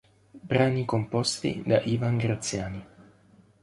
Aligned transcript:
Brani 0.41 0.83
composti 0.85 1.61
da 1.63 1.79
Ivan 1.83 2.17
Graziani 2.17 2.85